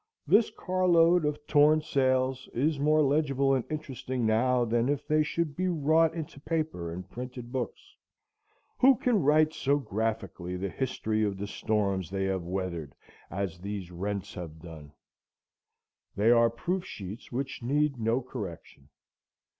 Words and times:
This 0.25 0.49
car 0.49 0.87
load 0.87 1.25
of 1.25 1.45
torn 1.45 1.79
sails 1.79 2.49
is 2.55 2.79
more 2.79 3.03
legible 3.03 3.53
and 3.53 3.63
interesting 3.69 4.25
now 4.25 4.65
than 4.65 4.89
if 4.89 5.05
they 5.07 5.21
should 5.21 5.55
be 5.55 5.67
wrought 5.67 6.15
into 6.15 6.39
paper 6.39 6.91
and 6.91 7.07
printed 7.07 7.51
books. 7.51 7.95
Who 8.79 8.95
can 8.95 9.21
write 9.21 9.53
so 9.53 9.77
graphically 9.77 10.57
the 10.57 10.69
history 10.69 11.23
of 11.23 11.37
the 11.37 11.45
storms 11.45 12.09
they 12.09 12.25
have 12.25 12.41
weathered 12.47 12.95
as 13.29 13.59
these 13.59 13.91
rents 13.91 14.33
have 14.33 14.59
done? 14.59 14.91
They 16.15 16.31
are 16.31 16.49
proof 16.49 16.83
sheets 16.83 17.31
which 17.31 17.61
need 17.61 17.99
no 17.99 18.23
correction. 18.23 18.89